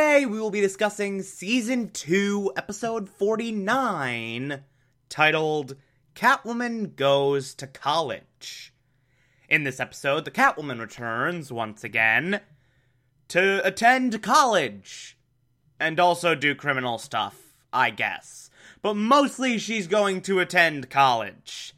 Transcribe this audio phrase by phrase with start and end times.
[0.00, 4.62] Today we will be discussing Season 2, Episode 49,
[5.10, 5.76] titled
[6.14, 8.72] Catwoman Goes to College.
[9.50, 12.40] In this episode, the Catwoman returns once again
[13.28, 15.18] to attend college
[15.78, 18.48] and also do criminal stuff, I guess.
[18.80, 21.74] But mostly she's going to attend college.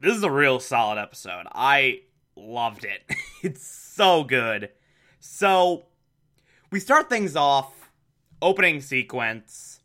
[0.00, 1.46] This is a real solid episode.
[1.52, 2.00] I
[2.34, 3.02] loved it.
[3.44, 4.70] it's so good.
[5.20, 5.86] So,
[6.70, 7.90] we start things off,
[8.40, 9.80] opening sequence,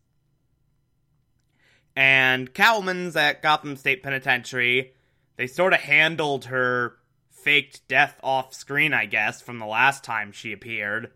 [1.95, 4.93] and Catwoman's at Gotham State Penitentiary.
[5.37, 6.97] They sort of handled her
[7.29, 11.11] faked death off screen, I guess, from the last time she appeared.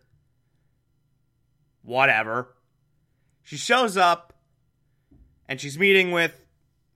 [1.82, 2.54] Whatever.
[3.42, 4.34] She shows up,
[5.48, 6.44] and she's meeting with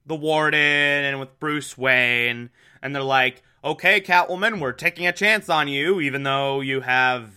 [0.05, 2.49] the warden and with Bruce Wayne,
[2.81, 7.31] and they're like, okay, Catwoman, we're taking a chance on you, even though you have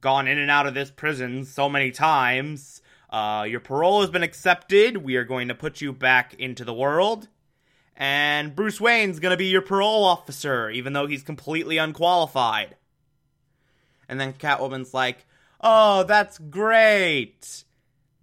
[0.00, 2.80] gone in and out of this prison so many times.
[3.10, 4.98] Uh, your parole has been accepted.
[4.98, 7.28] We are going to put you back into the world.
[7.96, 12.76] And Bruce Wayne's going to be your parole officer, even though he's completely unqualified.
[14.08, 15.26] And then Catwoman's like,
[15.60, 17.64] oh, that's great.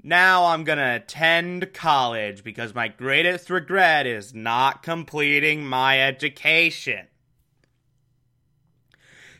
[0.05, 7.07] Now I'm gonna attend college because my greatest regret is not completing my education.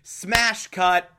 [0.03, 1.09] Smash cut.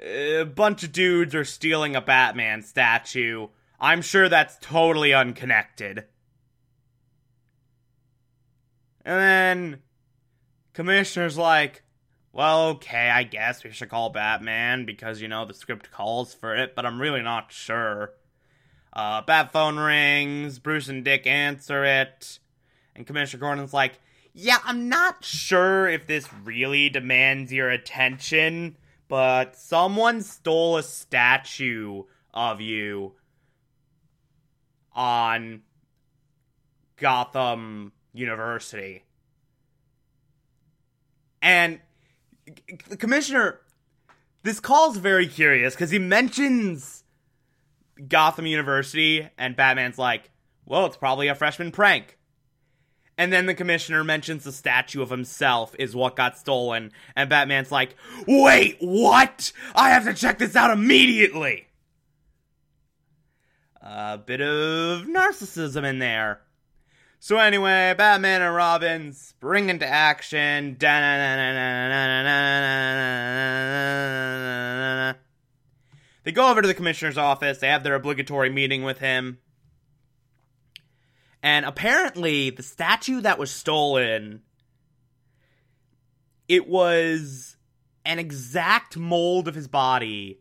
[0.00, 3.48] A bunch of dudes are stealing a Batman statue.
[3.78, 6.04] I'm sure that's totally unconnected.
[9.04, 9.82] And then
[10.72, 11.82] Commissioner's like,
[12.32, 16.56] well, okay, I guess we should call Batman because, you know, the script calls for
[16.56, 18.14] it, but I'm really not sure.
[18.96, 22.38] Uh, bat phone rings, Bruce and Dick answer it,
[22.94, 24.00] and Commissioner Gordon's like,
[24.32, 32.04] Yeah, I'm not sure if this really demands your attention, but someone stole a statue
[32.32, 33.12] of you
[34.94, 35.60] on
[36.96, 39.04] Gotham University.
[41.42, 41.80] And
[42.88, 43.60] the commissioner,
[44.42, 47.04] this call's very curious because he mentions
[48.08, 50.30] Gotham University, and Batman's like,
[50.64, 52.18] well, it's probably a freshman prank.
[53.18, 57.72] And then the commissioner mentions the statue of himself is what got stolen, and Batman's
[57.72, 57.96] like,
[58.26, 59.52] wait, what?
[59.74, 61.66] I have to check this out immediately!
[63.80, 66.40] A bit of narcissism in there.
[67.18, 70.76] So anyway, Batman and Robin spring into action.
[76.26, 77.58] They go over to the commissioner's office.
[77.58, 79.38] They have their obligatory meeting with him.
[81.40, 84.42] And apparently, the statue that was stolen,
[86.48, 87.56] it was
[88.04, 90.40] an exact mold of his body,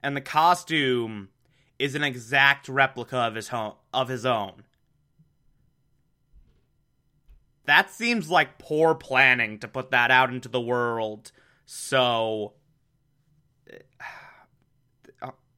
[0.00, 1.30] and the costume
[1.76, 4.62] is an exact replica of his home, of his own.
[7.64, 11.32] That seems like poor planning to put that out into the world.
[11.66, 12.52] So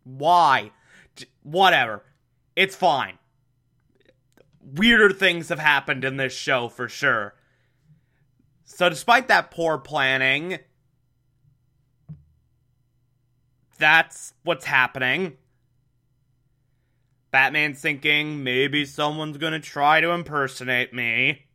[0.06, 0.71] why?
[1.43, 2.05] Whatever.
[2.55, 3.19] It's fine.
[4.61, 7.34] Weirder things have happened in this show for sure.
[8.64, 10.58] So, despite that poor planning,
[13.79, 15.37] that's what's happening.
[17.31, 21.47] Batman's thinking maybe someone's gonna try to impersonate me.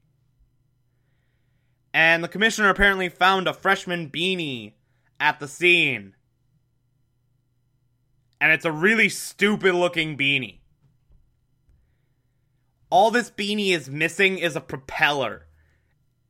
[1.94, 4.74] And the commissioner apparently found a freshman beanie
[5.20, 6.16] at the scene
[8.42, 10.58] and it's a really stupid looking beanie.
[12.90, 15.46] All this beanie is missing is a propeller,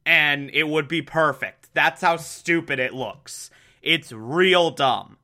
[0.06, 1.70] and it would be perfect.
[1.74, 3.50] That's how stupid it looks.
[3.82, 5.18] It's real dumb.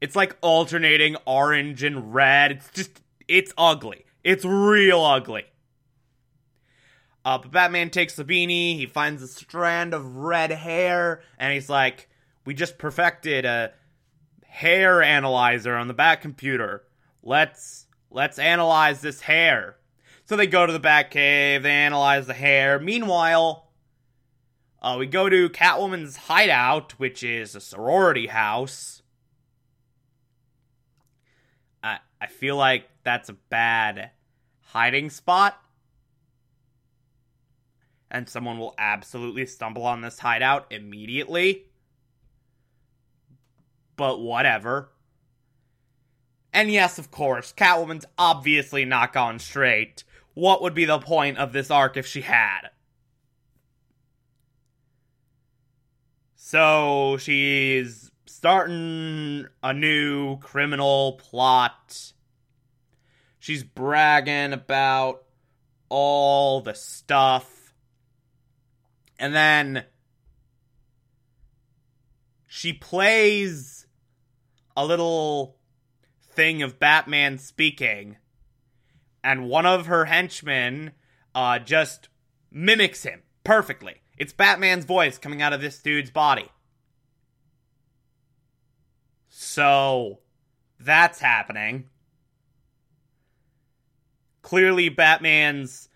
[0.00, 2.52] It's like alternating orange and red.
[2.52, 4.04] It's just, it's ugly.
[4.22, 5.44] It's real ugly.
[7.24, 11.68] Uh, but Batman takes the beanie, he finds a strand of red hair, and he's
[11.68, 12.08] like,
[12.44, 13.72] We just perfected a
[14.52, 16.80] hair analyzer on the Batcomputer.
[17.22, 19.76] Let's let's analyze this hair.
[20.26, 22.78] So they go to the Batcave, they analyze the hair.
[22.78, 23.70] Meanwhile,
[24.82, 29.02] uh, we go to Catwoman's hideout, which is a sorority house.
[31.82, 34.10] I I feel like that's a bad
[34.60, 35.58] hiding spot.
[38.10, 41.71] And someone will absolutely stumble on this hideout immediately.
[43.96, 44.90] But whatever.
[46.52, 50.04] And yes, of course, Catwoman's obviously not gone straight.
[50.34, 52.68] What would be the point of this arc if she had?
[56.34, 62.12] So she's starting a new criminal plot.
[63.38, 65.24] She's bragging about
[65.88, 67.74] all the stuff.
[69.18, 69.84] And then
[72.46, 73.81] she plays
[74.76, 75.56] a little
[76.22, 78.16] thing of Batman speaking,
[79.22, 80.92] and one of her henchmen
[81.34, 82.08] uh, just
[82.50, 84.02] mimics him perfectly.
[84.16, 86.48] It's Batman's voice coming out of this dude's body.
[89.28, 90.20] So,
[90.78, 91.88] that's happening.
[94.42, 95.88] Clearly, Batman's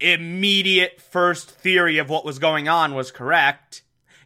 [0.00, 3.82] immediate first theory of what was going on was correct.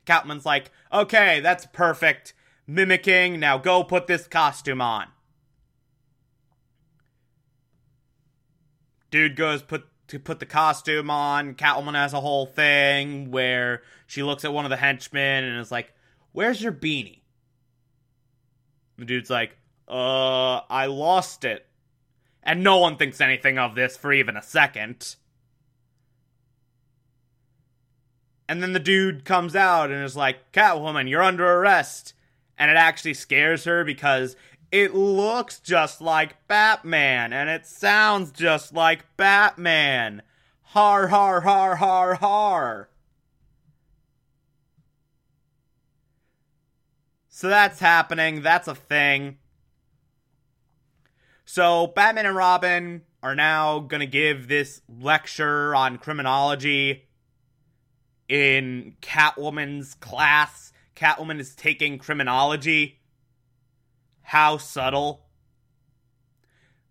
[0.06, 2.34] Catwoman's like, okay, that's perfect.
[2.70, 5.06] Mimicking, now go put this costume on.
[9.10, 11.54] Dude goes put to put the costume on.
[11.54, 15.72] Catwoman has a whole thing where she looks at one of the henchmen and is
[15.72, 15.94] like,
[16.32, 17.22] "Where's your beanie?"
[18.98, 19.56] The dude's like,
[19.88, 21.66] "Uh, I lost it."
[22.42, 25.16] And no one thinks anything of this for even a second.
[28.46, 32.14] And then the dude comes out and is like, Catwoman, you're under arrest.
[32.58, 34.36] And it actually scares her because
[34.70, 40.22] it looks just like Batman and it sounds just like Batman.
[40.62, 42.90] Har, har, har, har, har.
[47.28, 48.42] So that's happening.
[48.42, 49.38] That's a thing.
[51.44, 57.06] So Batman and Robin are now going to give this lecture on criminology
[58.28, 60.67] in Catwoman's class.
[60.98, 62.98] Catwoman is taking criminology
[64.22, 65.24] how subtle.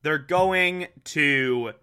[0.02, 1.74] They're going to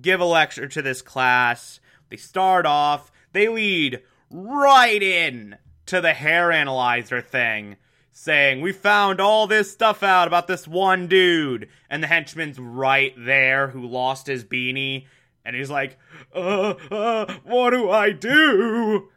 [0.00, 1.78] give a lecture to this class.
[2.08, 7.76] They start off, they lead right in to the hair analyzer thing,
[8.10, 11.68] saying, We found all this stuff out about this one dude.
[11.90, 15.06] And the henchman's right there who lost his beanie.
[15.44, 15.98] And he's like,
[16.34, 19.10] Uh, uh, what do I do?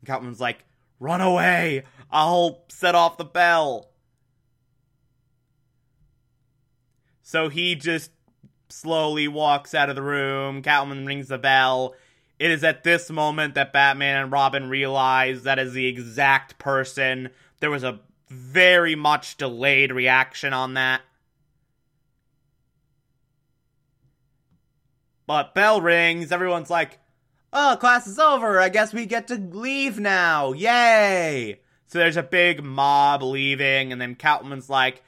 [0.00, 0.64] And Catwoman's like,
[1.04, 1.82] Run away.
[2.10, 3.90] I'll set off the bell.
[7.20, 8.10] So he just
[8.70, 10.62] slowly walks out of the room.
[10.62, 11.94] Catwoman rings the bell.
[12.38, 17.28] It is at this moment that Batman and Robin realize that is the exact person.
[17.60, 21.02] There was a very much delayed reaction on that.
[25.26, 26.98] But bell rings, everyone's like,
[27.54, 28.60] oh, class is over.
[28.60, 30.52] I guess we get to leave now.
[30.52, 31.60] Yay!
[31.86, 35.02] So there's a big mob leaving, and then Catwoman's like,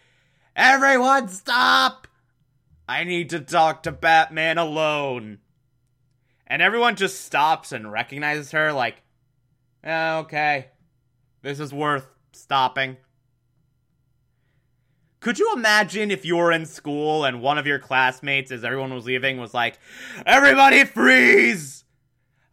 [0.55, 2.07] everyone stop!
[2.88, 5.38] I need to talk to Batman alone.
[6.47, 9.03] And everyone just stops and recognizes her, like,
[9.85, 10.69] oh, okay,
[11.43, 12.97] this is worth stopping.
[15.19, 18.95] Could you imagine if you were in school and one of your classmates, as everyone
[18.95, 19.76] was leaving, was like,
[20.25, 21.86] Everybody freeze!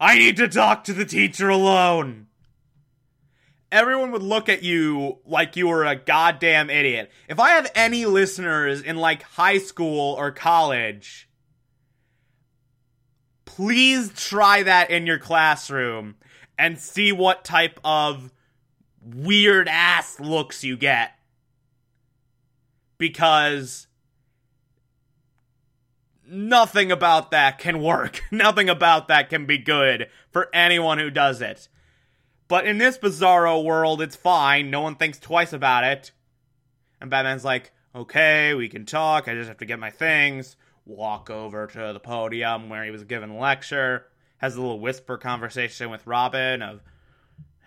[0.04, 2.28] I need to talk to the teacher alone
[3.74, 7.12] everyone would look at you like you were a goddamn idiot.
[7.28, 11.28] If I have any listeners in like high school or college,
[13.46, 16.16] please try that in your classroom
[16.58, 18.32] and see what type of
[19.04, 21.14] weird ass looks you get.
[23.00, 23.88] Because
[26.34, 28.22] nothing about that can work.
[28.32, 31.68] Nothing about that can be good for anyone who does it.
[32.48, 34.70] But in this bizarro world, it's fine.
[34.70, 36.12] No one thinks twice about it.
[37.00, 39.28] And Batman's like, okay, we can talk.
[39.28, 40.56] I just have to get my things.
[40.86, 44.08] Walk over to the podium where he was given a lecture.
[44.38, 46.82] Has a little whisper conversation with Robin of,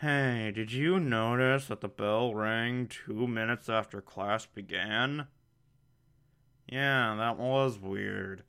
[0.01, 5.27] hey, did you notice that the bell rang two minutes after class began?
[6.69, 8.43] Yeah, that was weird.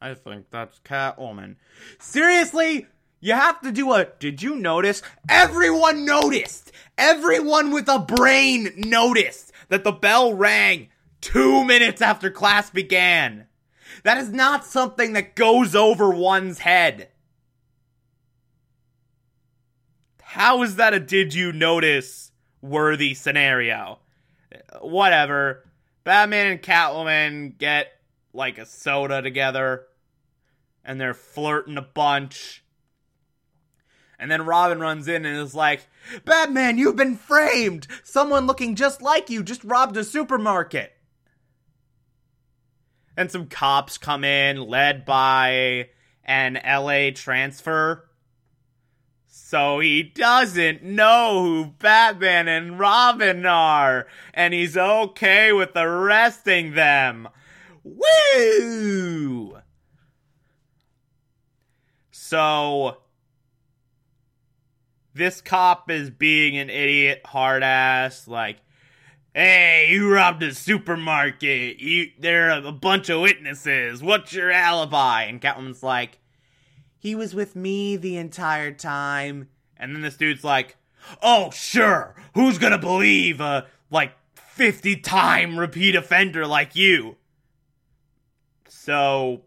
[0.00, 1.56] I think that's Catwoman.
[1.98, 2.86] Seriously?
[3.20, 4.06] You have to do a.
[4.18, 5.02] Did you notice?
[5.28, 6.70] Everyone noticed!
[6.96, 10.88] Everyone with a brain noticed that the bell rang
[11.20, 13.46] two minutes after class began.
[14.04, 17.08] That is not something that goes over one's head.
[20.22, 22.30] How is that a did you notice
[22.62, 23.98] worthy scenario?
[24.80, 25.64] Whatever.
[26.04, 27.97] Batman and Catwoman get
[28.32, 29.86] like a soda together
[30.84, 32.64] and they're flirting a bunch.
[34.18, 35.86] And then Robin runs in and is like,
[36.24, 37.86] Batman, you've been framed!
[38.02, 40.92] Someone looking just like you just robbed a supermarket.
[43.16, 45.90] And some cops come in, led by
[46.24, 48.08] an LA transfer.
[49.26, 57.28] So he doesn't know who Batman and Robin are, and he's okay with arresting them.
[57.96, 59.58] Woo!
[62.10, 62.98] So
[65.14, 68.58] this cop is being an idiot, hard ass, like,
[69.34, 71.80] hey, you robbed a supermarket.
[71.80, 74.02] You there are a bunch of witnesses.
[74.02, 75.24] What's your alibi?
[75.24, 76.18] And Catwoman's like,
[76.98, 79.48] he was with me the entire time.
[79.76, 80.76] And then this dude's like,
[81.22, 82.16] oh, sure.
[82.34, 87.17] Who's gonna believe a, like, 50 time repeat offender like you?
[88.88, 89.42] So,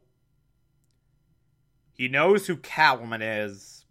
[1.94, 3.86] he knows who Catwoman is,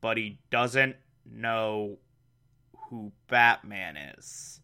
[0.00, 0.96] but he doesn't
[1.30, 1.98] know
[2.74, 4.62] who Batman is.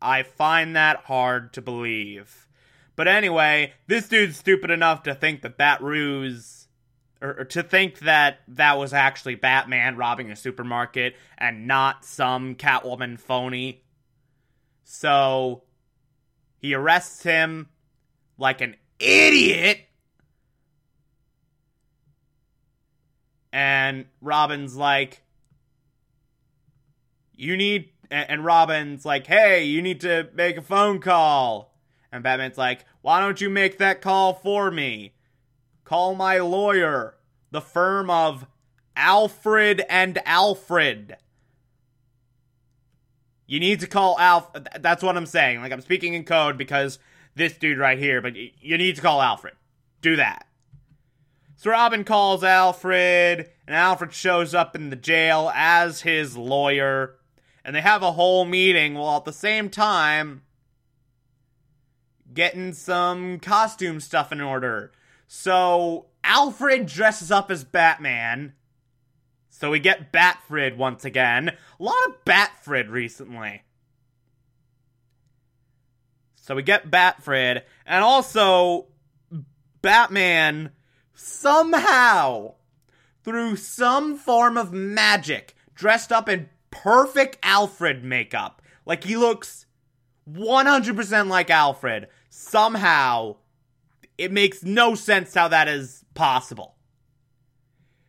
[0.00, 2.46] I find that hard to believe.
[2.94, 6.68] But anyway, this dude's stupid enough to think that that ruse,
[7.20, 12.54] or, or, to think that that was actually Batman robbing a supermarket and not some
[12.54, 13.82] Catwoman phony.
[14.84, 15.63] So
[16.64, 17.68] he arrests him
[18.38, 19.80] like an idiot.
[23.52, 25.20] And Robin's like,
[27.34, 31.76] you need, and Robin's like, hey, you need to make a phone call.
[32.10, 35.12] And Batman's like, why don't you make that call for me?
[35.84, 37.16] Call my lawyer,
[37.50, 38.46] the firm of
[38.96, 41.18] Alfred and Alfred.
[43.46, 44.50] You need to call Alf.
[44.80, 45.60] That's what I'm saying.
[45.60, 46.98] Like, I'm speaking in code because
[47.34, 49.54] this dude right here, but you need to call Alfred.
[50.00, 50.46] Do that.
[51.56, 57.16] So Robin calls Alfred, and Alfred shows up in the jail as his lawyer,
[57.64, 60.42] and they have a whole meeting while at the same time
[62.32, 64.92] getting some costume stuff in order.
[65.26, 68.54] So Alfred dresses up as Batman.
[69.56, 71.50] So we get Batfred once again.
[71.78, 73.62] A lot of Batfred recently.
[76.34, 78.88] So we get Batfred, and also
[79.80, 80.72] Batman
[81.14, 82.54] somehow,
[83.22, 88.60] through some form of magic, dressed up in perfect Alfred makeup.
[88.84, 89.66] Like he looks
[90.28, 92.08] 100% like Alfred.
[92.28, 93.36] Somehow,
[94.18, 96.73] it makes no sense how that is possible.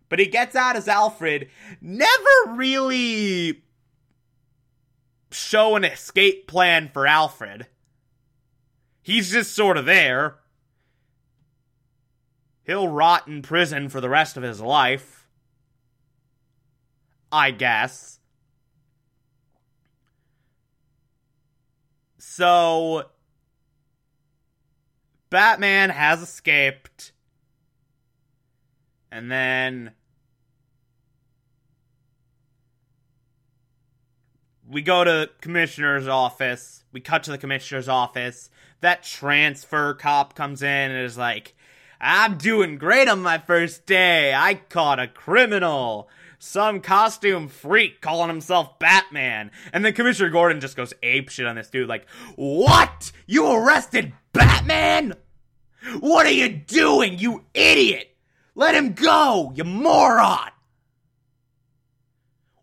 [0.09, 1.49] But he gets out as Alfred,
[1.81, 3.63] never really
[5.31, 7.67] show an escape plan for Alfred.
[9.01, 10.37] He's just sort of there.
[12.63, 15.27] He'll rot in prison for the rest of his life.
[17.31, 18.19] I guess.
[22.17, 23.09] So,
[25.29, 27.11] Batman has escaped.
[29.15, 29.91] And then
[34.69, 36.83] we go to commissioner's office.
[36.91, 38.49] We cut to the commissioner's office
[38.81, 41.55] that transfer cop comes in and is like,
[42.01, 44.33] I'm doing great on my first day.
[44.33, 46.09] I caught a criminal.
[46.37, 49.49] Some costume freak calling himself Batman.
[49.71, 52.05] And then Commissioner Gordon just goes ape shit on this dude, like,
[52.35, 53.13] What?
[53.27, 55.13] You arrested Batman?
[56.01, 58.14] What are you doing, you idiot?
[58.55, 60.49] Let him go, you moron!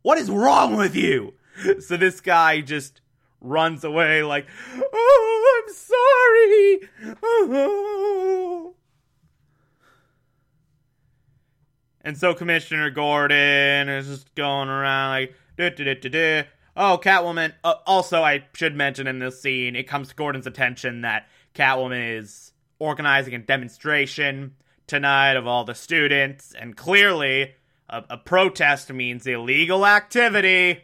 [0.00, 1.34] What is wrong with you?
[1.80, 3.02] So this guy just
[3.42, 8.74] runs away like, "Oh, I'm sorry." Oh.
[12.04, 16.42] And so Commissioner Gordon is just going around like, duh, duh, duh,
[16.76, 21.02] "Oh, Catwoman." Uh, also, I should mention in this scene, it comes to Gordon's attention
[21.02, 27.54] that Catwoman is organizing a demonstration tonight of all the students, and clearly,
[27.88, 30.82] a, a protest means illegal activity.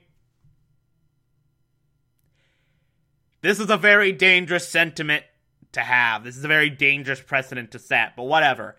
[3.41, 5.25] This is a very dangerous sentiment
[5.73, 6.25] to have.
[6.25, 8.77] This is a very dangerous precedent to set, but whatever.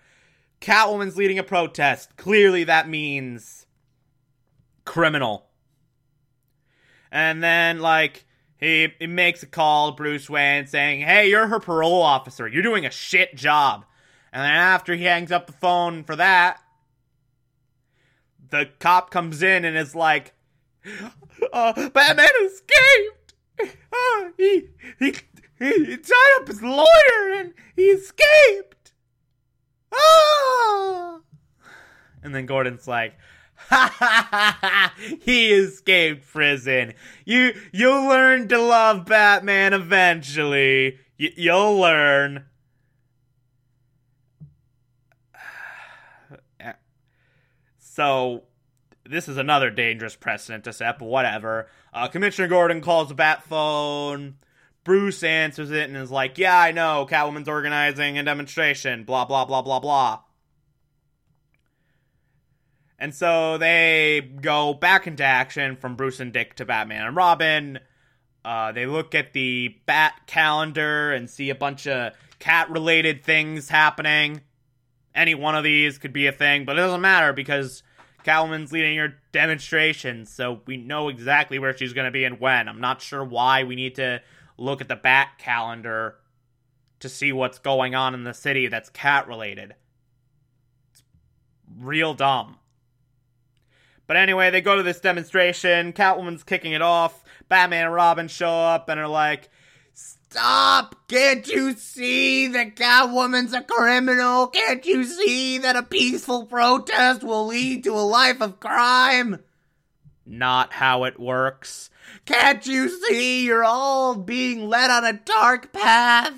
[0.61, 2.17] Catwoman's leading a protest.
[2.17, 3.65] Clearly, that means
[4.85, 5.47] criminal.
[7.11, 8.25] And then, like,
[8.57, 12.47] he, he makes a call to Bruce Wayne saying, Hey, you're her parole officer.
[12.47, 13.85] You're doing a shit job.
[14.31, 16.61] And then after he hangs up the phone for that,
[18.49, 20.33] the cop comes in and is like,
[21.53, 23.33] uh, Batman escaped!
[23.61, 24.69] Uh, he,
[24.99, 25.15] he,
[25.57, 28.93] he tied up his lawyer and he escaped!
[29.93, 31.19] Ah!
[32.23, 33.15] And then Gordon's like,
[33.55, 34.93] ha ha ha ha!
[35.21, 36.93] He escaped prison.
[37.25, 40.99] You you'll learn to love Batman eventually.
[41.19, 42.45] Y- you'll learn.
[47.99, 48.43] So
[49.03, 51.67] this is another dangerous precedent to set, but whatever.
[51.93, 54.35] Uh, Commissioner Gordon calls the bat phone.
[54.85, 59.43] Bruce answers it and is like, Yeah, I know, Catwoman's organizing a demonstration, blah, blah,
[59.43, 60.21] blah, blah, blah.
[62.97, 67.79] And so they go back into action from Bruce and Dick to Batman and Robin.
[68.45, 73.67] Uh, they look at the Bat calendar and see a bunch of cat related things
[73.67, 74.39] happening.
[75.13, 77.83] Any one of these could be a thing, but it doesn't matter because
[78.23, 82.67] Catwoman's leading her demonstration, so we know exactly where she's going to be and when.
[82.67, 84.21] I'm not sure why we need to
[84.57, 86.15] look at the Bat calendar
[86.99, 89.75] to see what's going on in the city that's cat related.
[90.91, 91.03] It's
[91.77, 92.57] real dumb.
[94.05, 95.93] But anyway, they go to this demonstration.
[95.93, 97.23] Catwoman's kicking it off.
[97.47, 99.49] Batman and Robin show up and are like,
[99.99, 101.07] Stop!
[101.09, 104.47] Can't you see that Catwoman's a criminal?
[104.47, 109.39] Can't you see that a peaceful protest will lead to a life of crime?
[110.25, 111.89] Not how it works.
[112.25, 116.33] Can't you see you're all being led on a dark path?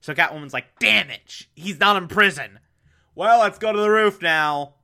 [0.00, 2.58] So Catwoman's like, damn it, he's not in prison.
[3.14, 4.74] Well, let's go to the roof now.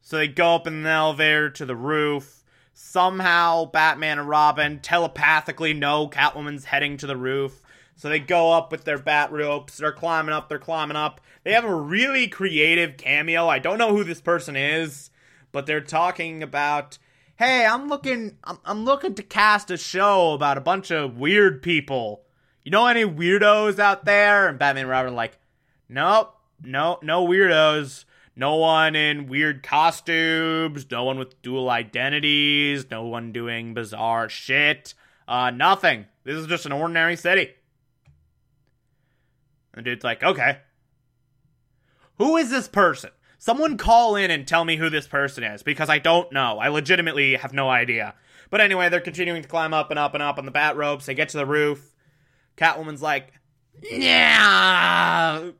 [0.00, 2.41] So they go up in the elevator to the roof.
[2.84, 7.62] Somehow, Batman and Robin telepathically know Catwoman's heading to the roof.
[7.94, 9.78] So they go up with their bat ropes.
[9.78, 11.20] They're climbing up, they're climbing up.
[11.44, 13.46] They have a really creative cameo.
[13.46, 15.10] I don't know who this person is,
[15.52, 16.98] but they're talking about,
[17.36, 21.62] "Hey, I'm looking I'm, I'm looking to cast a show about a bunch of weird
[21.62, 22.24] people.
[22.64, 25.38] You know any weirdos out there?" And Batman and Robin are like,
[25.88, 33.04] "Nope, no, no weirdos." No one in weird costumes, no one with dual identities, no
[33.04, 34.94] one doing bizarre shit.
[35.28, 36.06] Uh, nothing.
[36.24, 37.50] This is just an ordinary city.
[39.74, 40.58] And the dude's like, okay.
[42.18, 43.10] Who is this person?
[43.38, 46.58] Someone call in and tell me who this person is, because I don't know.
[46.58, 48.14] I legitimately have no idea.
[48.50, 51.06] But anyway, they're continuing to climb up and up and up on the bat ropes.
[51.06, 51.94] They get to the roof.
[52.56, 53.32] Catwoman's like,
[53.82, 55.50] yeah,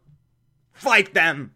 [0.75, 1.55] fight them.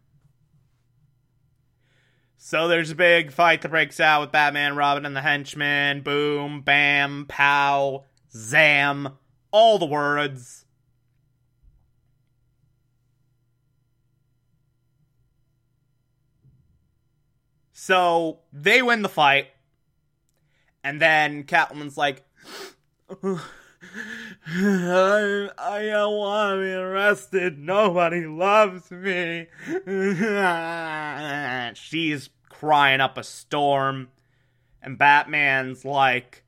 [2.48, 6.02] So there's a big fight that breaks out with Batman, Robin, and the henchmen.
[6.02, 9.18] Boom, bam, pow, zam.
[9.50, 10.64] All the words.
[17.72, 19.48] So they win the fight.
[20.84, 22.24] And then Catwoman's like,
[23.10, 23.40] I,
[25.58, 27.58] I don't want to be arrested.
[27.58, 29.48] Nobody loves me.
[31.74, 34.08] She's crying up a storm.
[34.82, 36.44] And Batman's like,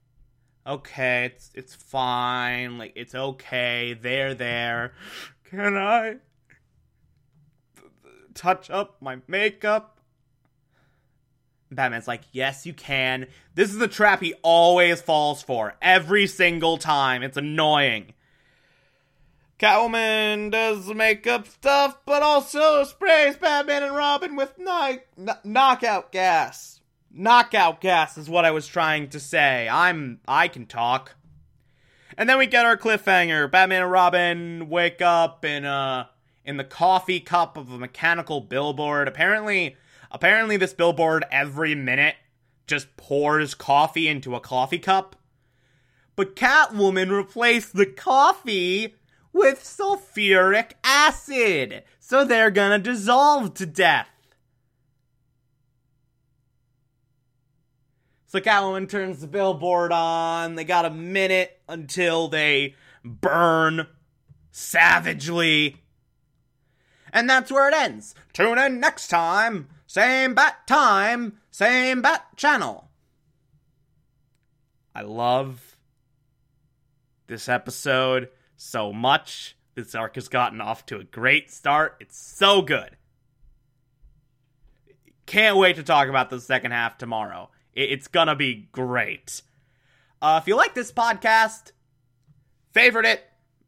[0.66, 2.78] okay, it's it's fine.
[2.78, 3.98] Like it's okay.
[4.00, 4.94] They're there.
[5.44, 6.16] Can I
[8.34, 9.98] touch up my makeup?
[11.70, 13.26] Batman's like, yes, you can.
[13.54, 15.74] This is the trap he always falls for.
[15.82, 17.22] Every single time.
[17.22, 18.14] It's annoying.
[19.58, 26.80] Catwoman does makeup stuff, but also sprays Batman and Robin with ni- n- knockout gas.
[27.10, 29.68] Knockout gas is what I was trying to say.
[29.68, 31.16] I'm I can talk.
[32.16, 33.50] And then we get our cliffhanger.
[33.50, 36.06] Batman and Robin wake up in uh
[36.44, 39.08] in the coffee cup of a mechanical billboard.
[39.08, 39.76] Apparently,
[40.12, 42.14] apparently this billboard every minute
[42.68, 45.16] just pours coffee into a coffee cup.
[46.14, 48.94] But Catwoman replaced the coffee
[49.32, 51.84] with sulfuric acid.
[51.98, 54.08] So they're gonna dissolve to death.
[58.26, 60.54] So Catwoman turns the billboard on.
[60.54, 63.86] They got a minute until they burn
[64.50, 65.76] savagely.
[67.10, 68.14] And that's where it ends.
[68.34, 69.68] Tune in next time.
[69.86, 72.90] Same bat time, same bat channel.
[74.94, 75.76] I love
[77.26, 78.28] this episode.
[78.58, 79.56] So much.
[79.74, 81.96] This arc has gotten off to a great start.
[82.00, 82.96] It's so good.
[85.24, 87.50] Can't wait to talk about the second half tomorrow.
[87.74, 89.42] It's gonna be great.
[90.20, 91.72] Uh, if you like this podcast,
[92.72, 93.22] favorite it,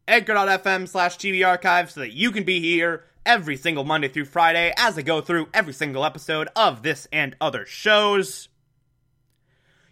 [0.07, 4.73] anchor.fm slash TV archive so that you can be here every single Monday through Friday
[4.75, 8.49] as I go through every single episode of this and other shows.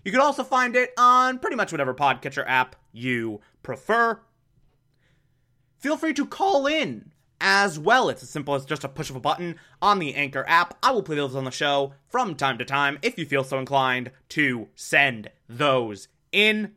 [0.03, 4.19] You can also find it on pretty much whatever podcatcher app you prefer.
[5.79, 8.09] Feel free to call in as well.
[8.09, 10.77] It's as simple as just a push of a button on the Anchor app.
[10.83, 13.57] I will play those on the show from time to time if you feel so
[13.57, 16.73] inclined to send those in.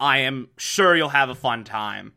[0.00, 2.14] I am sure you'll have a fun time.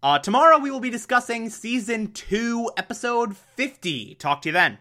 [0.00, 4.14] Uh, tomorrow we will be discussing season 2, episode 50.
[4.14, 4.76] Talk to you then.